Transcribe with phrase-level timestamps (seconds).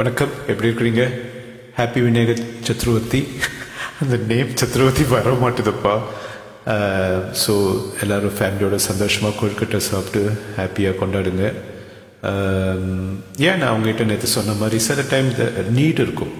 [0.00, 0.32] வணக்கம்.
[0.50, 1.02] எப்படி இருக்கிறீங்க?
[1.76, 3.18] ஹாப்பி விநாயகர் சத்ருவர்த்தி
[4.02, 5.92] அந்த நேம் சத்ருவர்த்தி வர மாட்டுதுப்பா
[7.42, 7.52] ஸோ
[8.02, 10.22] எல்லோரும் ஃபேமிலியோட சந்தோஷமாக கொழுக்கட்டை சாப்பிட்டு
[10.58, 11.44] ஹாப்பியாக கொண்டாடுங்க.
[13.46, 15.46] ஏன் நான் அவங்ககிட்ட நேற்று சொன்ன மாதிரி சில டைம் இந்த
[15.76, 16.32] நீட் இருக்கும்.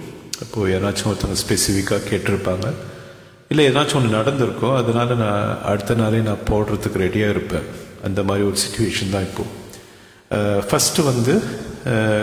[0.44, 2.66] அப்போது யாராச்சும் ஒருத்தவங்க ஸ்பெசிஃபிக்காக கேட்டிருப்பாங்க.
[3.52, 4.76] இல்லை ஏதாச்சும் ஒன்று நடந்திருக்கும்.
[4.80, 7.68] அதனால் நான் அடுத்த நாளே நான் போடுறதுக்கு ரெடியாக இருப்பேன்.
[8.08, 9.62] அந்த மாதிரி ஒரு சுச்சுவேஷன் தான் இப்போது
[10.70, 11.34] ஃபஸ்ட்டு வந்து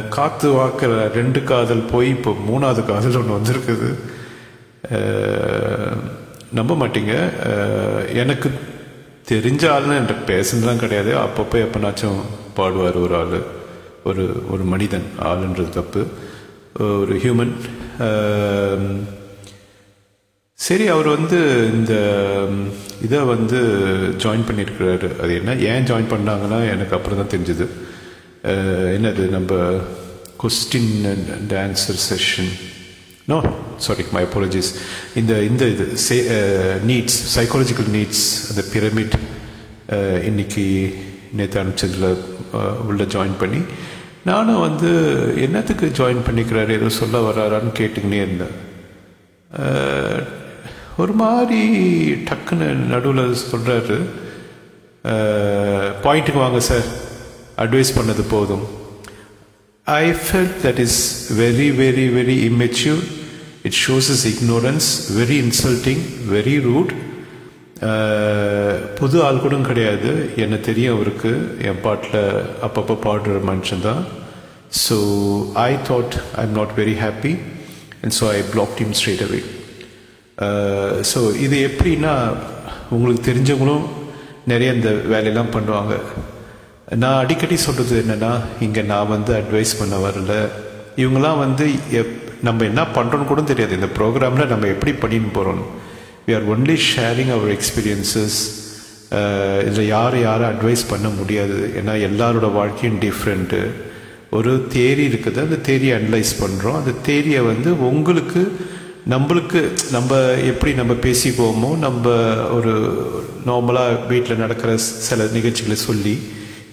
[0.10, 3.90] காத்து வாக்குற ரெண்டு காதல் போய் இப்போ மூணாவது காதல் ஒன்று வந்திருக்குது.
[6.60, 7.14] நம்ப மாட்டீங்க.
[8.22, 8.50] எனக்கு
[9.30, 11.12] தெரிஞ்ச ஆள்னு என்கிட்ட பேசுனதுலாம் கிடையாது.
[11.26, 12.20] அப்பப்போ எப்போனாச்சும்
[12.56, 13.38] பாடுவார் ஒரு ஆள்.
[14.04, 16.02] ஒரு ஒரு மனிதன் ஆளுன்றது தப்பு.
[16.80, 17.54] ஒரு ஹியூமன்
[20.54, 21.40] சரி அவர் வந்து
[21.74, 21.94] இந்த
[23.04, 23.60] இதை வந்து
[24.24, 25.08] ஜாயின் பண்ணியிருக்கிறாரு.
[25.22, 25.56] அது என்ன?
[25.72, 27.68] ஏன் ஜாயின் பண்ணாங்கன்னா எனக்கு அப்புறம் தான் தெரிஞ்சுது.
[28.44, 29.52] Uh, என்னது நம்ம
[30.38, 32.50] question and answer session
[33.28, 33.38] no
[33.78, 34.70] sorry my apologies
[35.16, 36.16] இந்த இந்த இது சே
[36.86, 39.18] நீட்ஸ் சைக்காலஜிக்கல் நீட்ஸ் அந்த பிரமிட்
[39.90, 40.64] uh, இன்னைக்கு
[41.32, 42.08] நேற்று அனுப்பிச்சதில்
[42.54, 43.62] uh, உள்ள ஜாயின் பண்ணி
[44.24, 44.90] நானும் வந்து
[45.36, 48.58] என்னத்துக்கு ஜாயின் பண்ணிக்கிறாரு ஏதோ சொல்ல வராரான்னு கேட்டுக்கினே இருந்தேன்.
[50.98, 51.62] ஒரு மாதிரி
[52.30, 54.00] டக்குன்னு நடுவில் சொல்கிறாரு
[56.04, 57.01] பாயிண்ட்டுக்கு வாங்க சார்
[57.64, 58.66] அட்வைஸ் பண்ணது போதும்.
[59.88, 61.00] I felt that is
[61.42, 63.02] very very very immature
[63.68, 64.90] it shows is ignorance
[65.20, 66.04] very insulting
[66.36, 66.94] very rude
[69.00, 70.10] புது ஆள் கூட கிடையாது.
[70.44, 71.32] என்ன தெரியும் அவருக்கு.
[71.70, 72.20] என் பாட்டில்
[72.66, 74.02] அப்பப்போ பாடுற மனுஷன் தான்.
[74.86, 74.98] So
[75.70, 77.34] I thought I am not very happy
[78.02, 79.42] and so I block them straight away
[81.12, 82.14] so இது எப்படின்னா
[82.96, 83.84] உங்களுக்கு தெரிஞ்சவங்களும்
[84.52, 85.94] நிறைய இந்த வேலையெல்லாம் பண்ணுவாங்க.
[87.02, 88.32] நான் அடிக்கடி சொல்கிறது என்னென்னா
[88.66, 90.34] இங்கே நான் வந்து அட்வைஸ் பண்ண வரல.
[91.04, 91.66] இவங்களாம் வந்து
[92.00, 92.16] எப்
[92.48, 93.78] நம்ம என்ன பண்ணுறோன்னு கூட தெரியாது.
[93.80, 95.62] இந்த ப்ரோக்ராமில் நம்ம எப்படி பண்ணின்னு போகிறோம்
[96.28, 98.40] we are only sharing our experiences
[99.68, 101.58] இதில் யாரை யாரும் அட்வைஸ் பண்ண முடியாது.
[101.80, 103.62] ஏன்னா எல்லாரோட வாழ்க்கையும் டிஃப்ரெண்ட்டு
[104.38, 105.40] ஒரு தேரி இருக்குது.
[105.46, 108.44] அந்த தேரியை அனலைஸ் பண்ணுறோம் அந்த தேரியை வந்து உங்களுக்கு
[109.14, 109.62] நம்மளுக்கு
[109.96, 110.20] நம்ம
[110.52, 112.10] எப்படி நம்ம பேசிக்குவோமோ நம்ம
[112.58, 112.74] ஒரு
[113.50, 116.16] நார்மலாக வீட்டில் நடக்கிற சில நிகழ்ச்சிகளை சொல்லி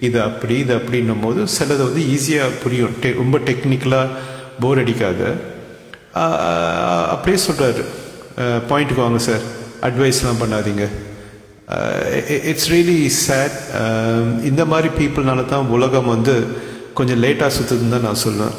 [0.07, 2.93] இது அப்படி இது அப்படின்னும் போது சிலது வந்து ஈஸியாக புரியும்.
[3.03, 4.15] டெ ரொம்ப டெக்னிக்கலாக
[4.63, 5.21] போர் அடிக்காத.
[7.13, 7.83] அப்படியே சொல்கிறாரு
[8.69, 9.43] பாயிண்ட்டுக்கு வாங்க சார்
[9.87, 10.85] அட்வைஸ்லாம் பண்ணாதீங்க.
[12.51, 13.57] இட்ஸ் ரியலி சேட்
[14.49, 16.35] இந்த மாதிரி பீப்புள்னால தான் உலகம் வந்து
[16.99, 18.55] கொஞ்சம் லேட்டாக சுற்றுதுன்னு தான் நான் சொல்லுவேன்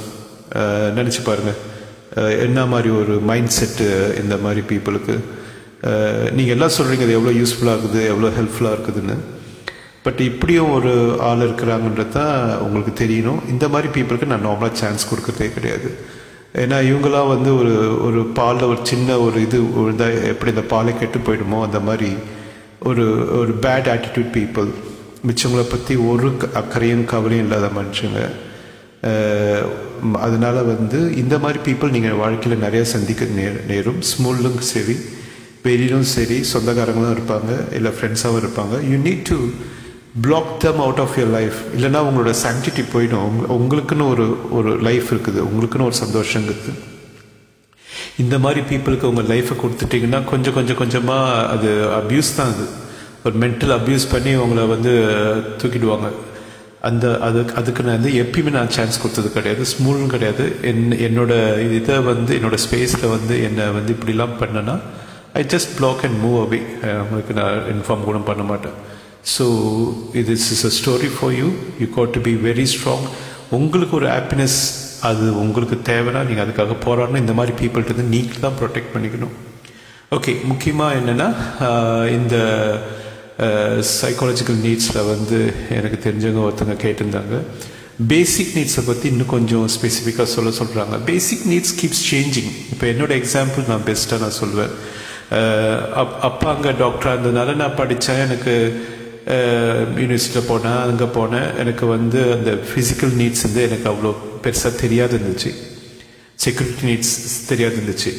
[0.99, 1.59] நினச்சி பாருங்கள்
[2.47, 3.89] என்ன மாதிரி ஒரு மைண்ட் செட்டு
[4.23, 5.15] இந்த மாதிரி பீப்புளுக்கு
[6.37, 9.17] நீங்கள் எல்லாம் சொல்கிறீங்க அது எவ்வளோ யூஸ்ஃபுல்லாக இருக்குது எவ்வளோ ஹெல்ப்ஃபுல்லாக இருக்குதுன்னு.
[10.03, 13.49] பட் இப்படியும் ஒரு ஆள் இருக்கிறாங்கன்றது தான் உங்களுக்கு தெரியணும்.
[13.49, 16.19] இந்த மாதிரி பீப்புளுக்கு நான் நார்மலாக சான்ஸ் கொடுக்கறதே கிடையாது.
[16.55, 21.19] ஏன்னா இவங்களாம் வந்து ஒரு ஒரு பாலில் ஒரு சின்ன ஒரு இது விழுந்தால் எப்படி இந்த பாலை கெட்டு
[21.19, 22.13] போயிடுமோ அந்த மாதிரி
[22.81, 23.05] ஒரு
[23.39, 24.71] ஒரு பேட் ஆட்டிடியூட் பீப்புள்
[25.27, 28.21] மிச்சவங்களை பற்றி ஒரு க- அக்கறையும் கவலையும் இல்லாத மனுஷங்க.
[30.13, 34.01] அதனால் வந்து இந்த மாதிரி பீப்புள் நீங்கள் வாழ்க்கையில் நிறையா சந்திக்க நே நேரும்.
[34.01, 34.97] ஸ்மூலும் சரி
[35.63, 38.75] வெளியிலும் சரி சொந்தக்காரங்களும் இருப்பாங்க இல்லை ஃப்ரெண்ட்ஸாகவும் இருப்பாங்க.
[38.91, 39.37] You need to
[40.23, 43.13] block them out of your life இல்லைன்னா உங்களோட சாங்டிட்டி போயிடும்.
[43.13, 45.45] உங்க- உங்களுக்குன்னு ஒரு ஒரு லைஃப் இருக்குது.
[45.55, 46.75] உங்களுக்குன்னு ஒரு சந்தோஷம் இருக்குது.
[48.19, 52.67] இந்த மாதிரி பீப்புளுக்கு உங்கள் லைஃப்பை கொடுத்துட்டீங்கன்னா கொஞ்சம் கொஞ்சம் கொஞ்சமாக அது அப்யூஸ் தான் அது.
[53.25, 55.11] ஒரு மென்டல் அப்யூஸ் பண்ணி உங்களை வந்து
[55.59, 56.13] தூக்கிடுவாங்க.
[56.83, 59.65] அந்த அதுக்கு அதுக்கு நான் வந்து எப்பயுமே நான் சான்ஸ் கொடுத்தது கிடையாது.
[59.65, 60.57] ஸ்மூலும் கிடையாது.
[60.63, 64.81] என் என்னோட இதை வந்து என்னோட ஸ்பேஸில் வந்து என்னை வந்து இப்படிலாம் பண்ணேன்னா
[65.33, 68.99] I just block and move away உங்களுக்கு நான் இன்ஃபார்ம் கூட பண்ண மாட்டேன்.
[69.35, 69.47] ஸோ
[70.21, 71.49] இது is a story for you
[71.83, 73.07] you got to be very strong
[73.59, 74.59] உங்களுக்கு ஒரு ஹாப்பினஸ்
[75.09, 77.23] அது உங்களுக்கு தேவைன்னா நீங்கள் அதுக்காக போராடணும்.
[77.25, 79.35] இந்த மாதிரி பீப்புள்கிட்ட இருந்து நீங்கள் தான் ப்ரொடெக்ட் பண்ணிக்கணும்.
[80.17, 81.29] ஓகே முக்கியமாக என்னென்னா
[82.19, 82.37] இந்த
[84.01, 85.39] சைக்காலஜிக்கல் நீட்ஸில் வந்து
[85.79, 87.37] எனக்கு தெரிஞ்சவங்க ஒருத்தங்க கேட்டிருந்தாங்க.
[88.13, 93.69] பேசிக் நீட்ஸை பற்றி இன்னும் கொஞ்சம் ஸ்பெசிஃபிக்காக சொல்ல சொல்கிறாங்க பேசிக் நீட்ஸ் கீப்ஸ் சேஞ்சிங் இப்போ என்னோட எக்ஸாம்பிள்
[93.73, 94.73] நான் பெஸ்ட்டாக நான் சொல்வேன்.
[96.03, 98.55] அப் அப்பா அங்கே டாக்டராக இருந்ததுனால நான் படித்தேன் எனக்கு
[100.03, 104.13] யூனிவர்சிட்டியில் போனேன் அங்கே போனேன் எனக்கு வந்து அந்த ஃபிசிக்கல் நீட்ஸ் வந்து எனக்கு அவ்வளோ
[104.45, 105.53] பெருசாக தெரியாது இருந்துச்சு
[106.45, 107.15] செக்யூரிட்டி நீட்ஸ்
[107.49, 108.13] தெரியாது இருந்துச்சு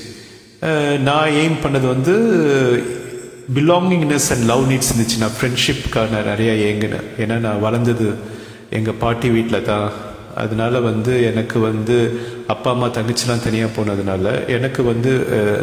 [1.08, 2.16] நான் எய்ம் பண்ணது வந்து
[3.56, 5.18] பிலாங்கிங்னஸ் அண்ட் லவ் நீட்ஸ் இருந்துச்சு.
[5.18, 7.08] நான் ஃப்ரெண்ட்ஷிப்காக நான் நிறையா ஏங்கினேன்.
[7.24, 8.08] ஏன்னா நான் வளர்ந்தது
[8.78, 9.92] எங்கள் பாட்டி வீட்டில் தான்.
[10.36, 11.96] அதனால வந்து எனக்கு வந்து
[12.48, 15.12] அப்பா அம்மா தங்கச்சிலாம் தனியாக போனதுனால எனக்கு வந்து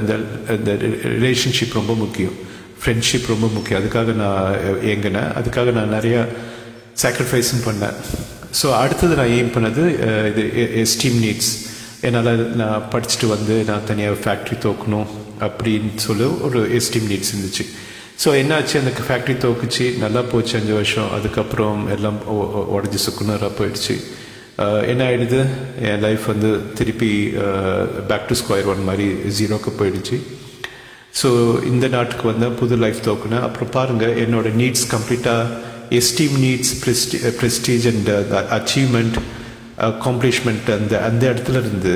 [0.01, 0.15] இந்த
[0.57, 0.73] இந்த
[1.15, 2.37] ரிலேஷன்ஷிப் ரொம்ப முக்கியம்.
[2.81, 3.81] ஃப்ரெண்ட்ஷிப் ரொம்ப முக்கியம்.
[3.81, 4.57] அதுக்காக நான்
[4.93, 6.23] ஏங்கினேன் அதுக்காக நான் நிறையா
[7.03, 7.97] சாக்ரிஃபைஸும் பண்ணேன்.
[8.61, 9.83] ஸோ அடுத்தது நான் எய்ம் பண்ணது
[10.31, 10.43] இது
[10.83, 11.53] எஸ்டீம் நீட்ஸ்
[12.09, 15.09] என்னால் நான் படிச்சுட்டு வந்து நான் தனியாக ஃபேக்ட்ரி தோக்கணும்
[15.47, 17.65] அப்படின்னு சொல்லி ஒரு எஸ்டீம் நீட்ஸ் இருந்துச்சு.
[18.23, 18.77] ஸோ என்னாச்சு?
[18.83, 19.85] அந்த ஃபேக்ட்ரி தோக்குச்சு.
[20.05, 21.11] நல்லா போச்சு அஞ்சு வருஷம்.
[21.17, 22.19] அதுக்கப்புறம் எல்லாம்
[22.77, 23.95] உடஞ்சி சுக்குனராக போயிடுச்சு.
[24.93, 25.41] என்ன ஆகிடுது
[25.89, 26.49] என் லைஃப் வந்து
[26.79, 27.11] திருப்பி
[28.11, 30.17] பேக் டு ஸ்கொயர் ஒன் மாதிரி ஜீரோக்கு போயிடுச்சு.
[31.19, 31.29] ஸோ
[31.71, 35.55] இந்த நாட்டுக்கு வந்தால் புது லைஃப் தோக்குனேன் அப்புறம் பாருங்கள் என்னோட நீட்ஸ் கம்ப்ளீட்டாக
[35.99, 38.11] esteem needs prestige prestige and
[38.59, 39.19] achievement
[39.89, 41.95] accomplishment அந்த அந்த இடத்துல இருந்து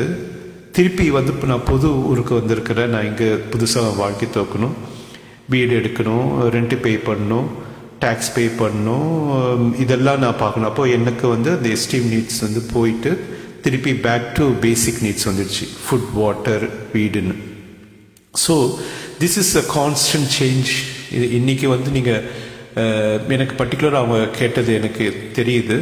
[0.76, 2.92] திருப்பி வந்து இப்போ நான் புது ஊருக்கு வந்திருக்கிறேன்.
[2.94, 4.74] நான் இங்கே புதுசாக வாழ்க்கை தோக்கணும்
[5.52, 7.48] வீடு எடுக்கணும் ரெண்ட்டு பே பண்ணணும்
[8.04, 10.68] டேக்ஸ் பே பண்ணணும் um, இதெல்லாம் நான் பார்க்கணும்.
[10.70, 13.10] அப்போது எனக்கு வந்து அந்த எஸ்டீம் நீட்ஸ் வந்து போயிட்டு
[13.64, 15.66] திருப்பி பேக் டு பேசிக் நீட்ஸ் வந்துடுச்சு.
[15.84, 16.64] ஃபுட் வாட்டர்
[16.94, 17.36] வீடுன்னு.
[18.44, 18.54] So
[19.20, 20.70] this is a constant change
[21.16, 22.24] இது இன்றைக்கி வந்து நீங்கள்
[23.36, 25.04] எனக்கு பர்டிகுலர் அவங்க கேட்டது எனக்கு
[25.38, 25.76] தெரியுது.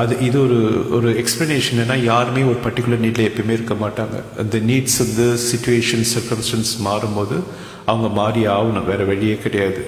[0.00, 0.58] அது இது ஒரு
[0.96, 4.16] ஒரு எக்ஸ்ப்ளனேஷன் ஏன்னா யாருமே ஒரு பர்டிகுலர் நீட்டில் எப்பயுமே இருக்க மாட்டாங்க.
[4.42, 7.36] அந்த நீட்ஸ் வந்து சுச்சுவேஷன் சர்க்கம்ஸ்டன்ஸ் மாறும்போது
[7.90, 8.88] அவங்க மாறி ஆகணும்.
[8.90, 9.82] வேறு வழியே கிடையாது.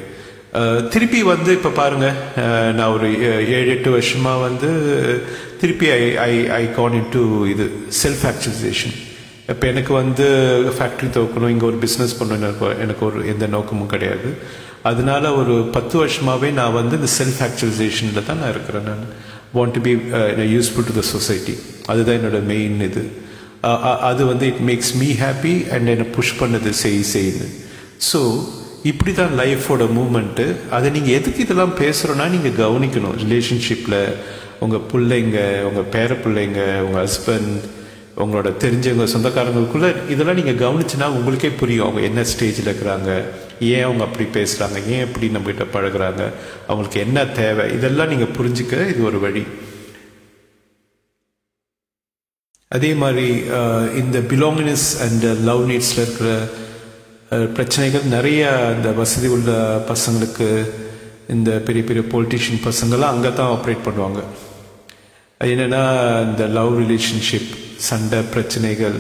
[0.93, 2.15] திருப்பி வந்து இப்போ பாருங்கள்
[2.77, 3.09] நான் ஒரு
[3.57, 4.71] ஏழு எட்டு வருஷமாக வந்து
[5.61, 7.23] திருப்பி I I I come in to
[7.53, 7.65] இது
[8.03, 8.95] செல்ஃப் ஆக்சுவலைசேஷன்
[9.53, 10.25] இப்போ எனக்கு வந்து
[10.77, 14.31] ஃபேக்ட்ரி துவக்கணும் இங்கே ஒரு பிஸ்னஸ் பண்ணணும் எனக்கு ஒரு எந்த நோக்கமும் கிடையாது.
[14.91, 19.07] அதனால ஒரு பத்து வருஷமாகவே நான் வந்து இந்த செல்ஃப் ஆக்சுவலைசேஷனில் தான் நான் இருக்கிறேன் நான்.
[19.57, 19.93] Want to be
[20.57, 21.55] useful to the society
[21.93, 23.03] அதுதான் என்னோட மெயின் இது.
[24.11, 27.49] அது வந்து it makes me happy and என்னை புஷ் பண்ணது செய் செய்யுன்னு
[28.11, 28.21] ஸோ
[28.91, 30.45] இப்படி தான் லைஃபோட மூமெண்ட்டு
[30.77, 33.17] அதை நீங்கள் எதுக்கு இதெல்லாம் பேசுகிறோன்னா நீங்கள் கவனிக்கணும்.
[33.25, 33.99] ரிலேஷன்ஷிப்பில்
[34.65, 35.41] உங்கள் பிள்ளைங்க
[35.71, 37.57] உங்கள் பேர பிள்ளைங்க உங்கள் ஹஸ்பண்ட்
[38.25, 41.85] உங்களோட தெரிஞ்சவங்க சொந்தக்காரங்களுக்குள்ள இதெல்லாம் நீங்கள் கவனிச்சுன்னா உங்களுக்கே புரியும்.
[41.87, 43.11] அவங்க என்ன ஸ்டேஜில் இருக்கிறாங்க
[43.73, 46.23] ஏன் அவங்க அப்படி பேசுகிறாங்க ஏன் எப்படி நம்மகிட்ட பழகுறாங்க
[46.69, 49.45] அவங்களுக்கு என்ன தேவை இதெல்லாம் நீங்கள் புரிஞ்சுக்க இது ஒரு வழி.
[52.77, 53.29] அதே மாதிரி
[54.03, 56.31] இந்த பிலாங்கினஸ் அண்ட் லவ் நீட்ஸில் இருக்கிற
[57.57, 58.43] பிரச்சனைகள் நிறைய
[58.77, 59.53] இந்த வசதி உள்ள
[59.93, 60.49] பசங்களுக்கு
[61.35, 64.21] இந்த பெரிய பெரிய பொலிட்டிஷியன் பசங்கள்லாம் அங்கே தான் ஆப்ரேட் பண்ணுவாங்க.
[65.47, 65.83] என்னென்னா
[66.29, 67.51] இந்த லவ் ரிலேஷன்ஷிப்
[67.89, 68.97] சண்டை பிரச்சனைகள்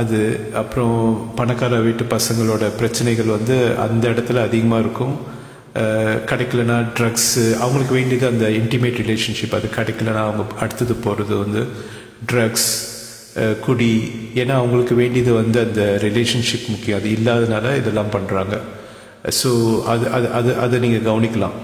[0.00, 0.18] அது
[0.60, 0.98] அப்புறம்
[1.38, 5.16] பணக்கார வீட்டு பசங்களோட பிரச்சனைகள் வந்து அந்த இடத்துல அதிகமாக இருக்கும்.
[6.30, 11.62] கிடைக்கலனா ட்ரக்ஸு அவங்களுக்கு வேண்டியது அந்த இன்டிமேட் ரிலேஷன்ஷிப் அது கிடைக்கலனா அவங்க அடுத்தது போகிறது வந்து
[12.32, 12.70] ட்ரக்ஸ்
[13.66, 13.92] குடி
[14.42, 17.00] ஏன்னா அவங்களுக்கு வேண்டியது வந்து அந்த ரிலேஷன்ஷிப் முக்கியம்.
[17.00, 18.54] அது இல்லாதனால இதெல்லாம் பண்ணுறாங்க
[19.40, 19.50] ஸோ
[19.94, 21.58] அது அது அது அதை நீங்கள் கவனிக்கலாம்.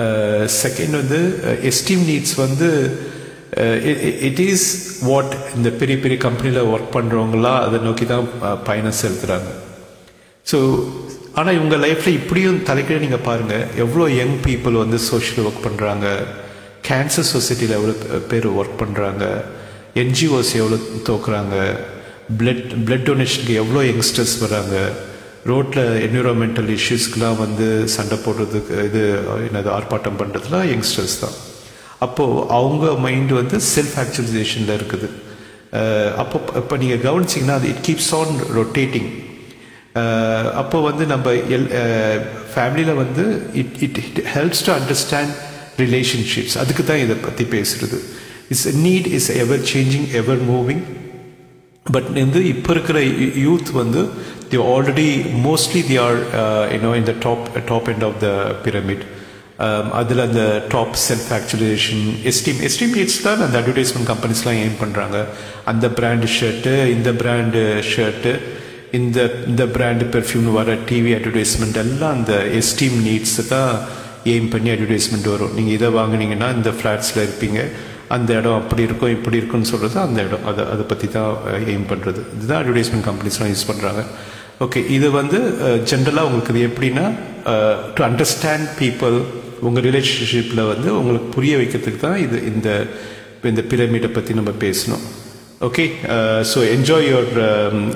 [0.00, 2.68] Uh, செகண்ட் வந்து uh, எஸ்டீம் நீட்ஸ் வந்து
[4.28, 4.66] இட் இஸ்
[5.08, 9.50] வாட் இந்த பெரிய பெரிய கம்பெனியில் ஒர்க் பண்ணுறவங்களாம் அதை நோக்கி தான் uh, பயணம் செலுத்துகிறாங்க
[10.46, 10.58] ஸோ
[11.34, 16.06] ஆனால் இவங்க லைஃப்பில் இப்படியும் தலைக்கிட நீங்கள் பாருங்கள் எவ்வளோ யங் பீப்புள் வந்து சோஷியல் ஒர்க் பண்ணுறாங்க
[16.88, 17.94] கேன்சர் சொசைட்டியில் எவ்வளோ
[18.30, 19.24] பேர் ஒர்க் பண்ணுறாங்க
[20.02, 21.56] என்ஜிஓஸ் எவ்வளோ தோக்குறாங்க
[22.38, 24.76] பிளட் பிளட் டொனேஷனுக்கு எவ்வளோ யங்ஸ்டர்ஸ் வராங்க
[25.44, 29.02] ரோட்டில் என்விரான்மெண்டல் இஷ்யூஸ்க்கெலாம் வந்து சண்டை போடுறதுக்கு இது
[29.48, 31.36] என்னது ஆர்ப்பாட்டம் பண்ணுறதுலாம் யங்ஸ்டர்ஸ் தான்.
[32.00, 35.08] அப்போது அவங்க மைண்டு வந்து செல்ஃப் ஆக்சுவலைசேஷனில் இருக்குது
[36.16, 39.10] அப்போ இப்போ நீங்கள் கவனிச்சிங்கன்னா அது இட் கீப்ஸ் ஆன் ரொட்டேட்டிங்
[40.54, 41.68] அப்போ வந்து நம்ம எல்
[42.54, 45.32] ஃபேமிலியில் வந்து it it it helps to understand
[45.78, 47.98] relationships அதுக்கு தான் இதை பற்றி பேசுகிறது
[48.50, 50.82] it's need is ever changing ever moving
[51.86, 52.98] but வந்து இப்போ இருக்கிற
[53.46, 54.02] யூத் வந்து
[54.52, 55.08] the already
[55.46, 56.18] mostly the are
[56.74, 58.30] you know in the top top end of the
[58.66, 59.04] pyramid
[60.00, 60.42] அதில் அந்த
[60.74, 65.18] top self actualization esteem esteem needs தான் அந்த அட்வர்டைஸ்மெண்ட் கம்பெனிஸ்லாம் aim பண்ணுறாங்க
[65.72, 68.32] அந்த பிராண்டு ஷர்ட்டு இந்த பிராண்டு ஷர்ட்டு
[68.98, 69.18] இந்த
[69.50, 73.72] இந்த பிராண்டு பெர்ஃப்யூம்னு வர டிவி அட்வர்டைஸ்மெண்ட் எல்லாம் அந்த எஸ்டீம் நீட்ஸ் தான்
[74.32, 75.52] எய்ம் பண்ணி அட்வர்டைஸ்மெண்ட் வரும்.
[75.56, 77.60] நீங்கள் இதை வாங்கினீங்கன்னா இந்த ஃப்ளாட்ஸில் இருப்பீங்க.
[78.16, 80.44] அந்த இடம் அப்படி இருக்கும் இப்படி இருக்குன்னு சொல்கிறது அந்த இடம்.
[80.50, 84.02] அதை அதை பற்றி தான் uh, எய்ம் பண்ணுறது இதுதான் அட்வர்டைஸ்மெண்ட் கம்பெனிஸ்லாம் யூஸ் பண்ணுறாங்க
[84.64, 87.04] ஓகே இது வந்து uh, ஜென்ரலாக உங்களுக்கு இது எப்படின்னா
[87.96, 89.16] டு அண்டர்ஸ்டாண்ட் பீப்புள்
[89.66, 92.68] உங்கள் ரிலேஷன்ஷிப்பில் வந்து உங்களுக்கு புரிய வைக்கிறதுக்கு தான் இது இந்த
[93.50, 95.04] இந்த பிரமிடை பற்றி நம்ம பேசணும்.
[95.68, 95.84] Okay
[96.50, 97.32] so enjoy your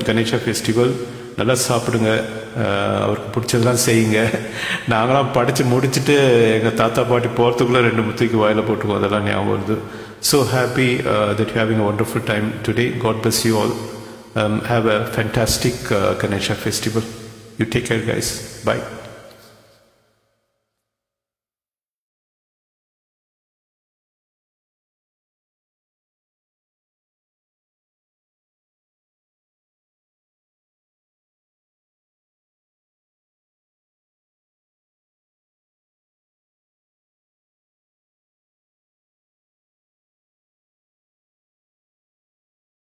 [0.08, 0.92] Ganesha festival
[1.40, 2.10] நல்லா சாப்பிடுங்க.
[2.64, 4.18] Uh, அவருக்கு பிடிச்சதெல்லாம் செய்யுங்க.
[4.92, 6.16] நாங்களாம் படித்து முடிச்சுட்டு
[6.58, 9.00] எங்கள் தாத்தா பாட்டி போகிறதுக்குள்ளே ரெண்டு முத்திக்கு வாயில் போட்டுக்குவோம்.
[9.00, 9.76] அதெல்லாம் ஞாபகம் வருது.
[10.30, 10.88] So happy
[11.40, 13.74] that having a wonderful time today god bless you all
[14.34, 17.02] um, have a fantastic uh, Ganesha festival.
[17.58, 18.62] You take care, guys.
[18.64, 19.03] Bye.